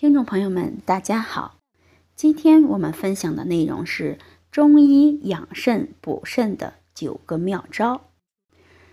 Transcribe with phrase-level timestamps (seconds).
[0.00, 1.58] 听众朋友们，大家好，
[2.14, 4.16] 今天我们分享的内容是
[4.48, 8.08] 中医养肾补肾的九个妙招。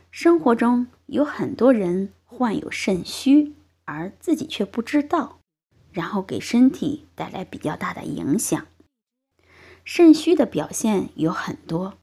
[0.10, 5.38] 生活中有很多人患有肾虚，而自己却不知道，
[5.92, 8.66] 然后给身体带来比较大的影响。
[9.84, 12.00] 肾虚的表现有很多，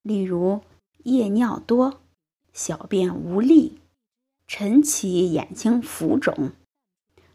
[0.00, 0.62] 例如
[1.04, 2.00] 夜尿多、
[2.54, 3.78] 小便无力、
[4.46, 6.52] 晨起眼睛浮肿。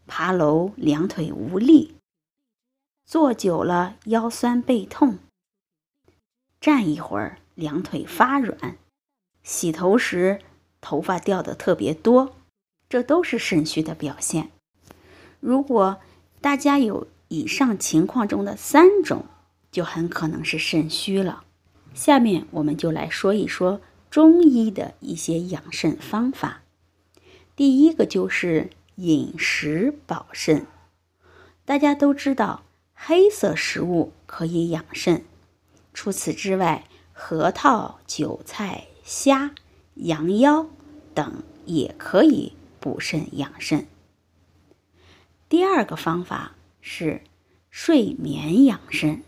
[0.06, 1.96] 爬楼两腿无力，
[3.06, 5.18] 坐久了腰酸背痛，
[6.60, 8.78] 站一会儿两腿发软，
[9.44, 10.42] 洗头时
[10.82, 12.36] 头发掉的特别多，
[12.90, 14.52] 这都是肾虚的表现。
[15.40, 16.00] 如果
[16.42, 19.26] 大家有以上情况中的三种，
[19.72, 21.44] 就很可能是肾虚了。
[21.94, 26.62] 下面我们就来说一说中医的一些养肾方法。
[27.56, 28.70] 第一个就是。
[28.96, 30.68] 饮食保肾，
[31.66, 35.24] 大家都知道黑色食物可以养肾。
[35.94, 39.52] 除此之外，核桃、韭菜、虾、
[39.96, 40.68] 羊腰
[41.14, 43.88] 等也可以补肾养肾。
[45.50, 47.22] 第二个方法是
[47.70, 49.24] 睡眠养肾，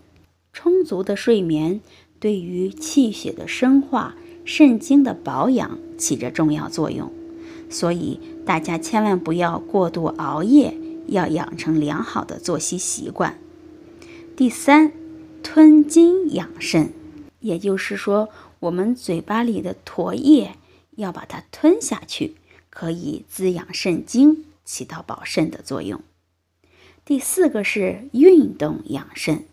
[0.54, 1.82] 充足的睡眠
[2.20, 7.12] 对于气血的生化、肾精的保养起着重要作用。
[7.70, 10.78] 所以大家千万不要过度熬夜，
[11.08, 13.38] 要养成良好的作息习惯。
[14.36, 14.92] 第三，
[15.44, 16.92] 吞津养肾，
[17.40, 20.56] 也就是说，我们嘴巴里的唾液
[20.96, 22.36] 要把它吞下去，
[22.70, 26.02] 可以滋养肾精，起到保肾的作用。
[27.06, 29.46] 第四个是运动养肾，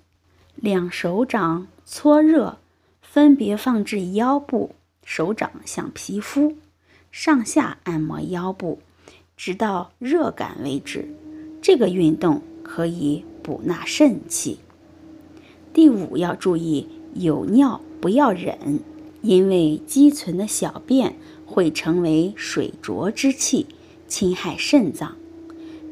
[0.56, 2.58] 两手掌搓热，
[3.02, 4.74] 分别放置腰部，
[5.04, 6.56] 手掌向皮肤。
[7.12, 8.78] 上下按摩腰部，
[9.36, 11.14] 直到热感为止。
[11.60, 14.58] 这个运动可以补纳肾气。
[15.74, 18.80] 第五要注意，有尿不要忍，
[19.20, 21.14] 因为积存的小便
[21.44, 23.66] 会成为水浊之气，
[24.08, 25.14] 侵害肾脏。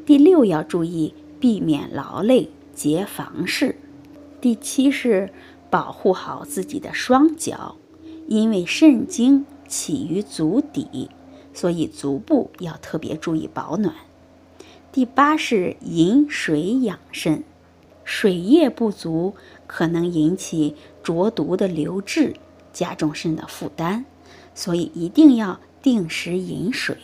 [0.05, 3.75] 第六要注意，避免劳累，结房事。
[4.41, 5.29] 第七是
[5.69, 7.75] 保护好自己的双脚，
[8.27, 9.45] 因为肾经。
[9.71, 11.09] 起于足底，
[11.53, 13.95] 所以足部要特别注意保暖。
[14.91, 17.45] 第八是饮水养肾，
[18.03, 19.33] 水液不足
[19.65, 22.35] 可能引起浊毒的流滞，
[22.73, 24.03] 加重肾的负担，
[24.53, 26.97] 所以一定要定时饮水。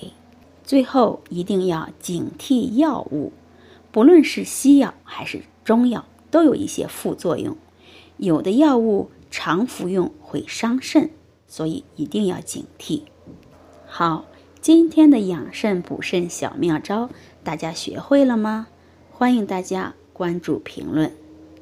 [0.66, 3.32] 最后一定要警惕药物，
[3.94, 7.56] 不论是西药还是中药，都有一些副作用，
[8.18, 11.10] 有的药物常服用会伤肾。
[11.48, 13.04] 所以一定要警惕。
[13.86, 14.26] 好，
[14.62, 17.10] 今天的养肾补肾小妙招，
[17.44, 18.68] 大家学会了吗？
[19.12, 21.12] 欢迎大家关注评论。